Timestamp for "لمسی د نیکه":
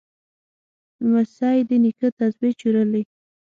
1.01-2.07